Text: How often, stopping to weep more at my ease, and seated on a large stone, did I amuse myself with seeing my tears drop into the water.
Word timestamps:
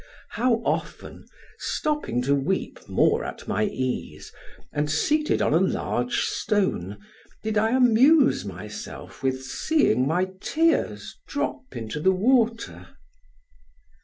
How 0.29 0.63
often, 0.65 1.27
stopping 1.59 2.23
to 2.23 2.33
weep 2.33 2.79
more 2.89 3.23
at 3.23 3.47
my 3.47 3.65
ease, 3.65 4.33
and 4.73 4.89
seated 4.89 5.43
on 5.43 5.53
a 5.53 5.59
large 5.59 6.21
stone, 6.21 6.97
did 7.43 7.55
I 7.55 7.69
amuse 7.69 8.43
myself 8.43 9.21
with 9.21 9.43
seeing 9.43 10.07
my 10.07 10.31
tears 10.39 11.19
drop 11.27 11.75
into 11.75 11.99
the 11.99 12.11
water. 12.13 12.95